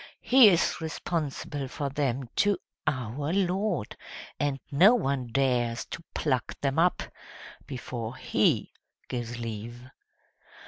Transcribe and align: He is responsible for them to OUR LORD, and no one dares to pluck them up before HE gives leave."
He 0.21 0.47
is 0.49 0.81
responsible 0.81 1.67
for 1.67 1.89
them 1.89 2.27
to 2.37 2.57
OUR 2.87 3.33
LORD, 3.33 3.95
and 4.39 4.59
no 4.71 4.95
one 4.95 5.27
dares 5.27 5.85
to 5.91 6.03
pluck 6.15 6.59
them 6.61 6.79
up 6.79 7.03
before 7.67 8.15
HE 8.15 8.73
gives 9.09 9.37
leave." 9.37 9.87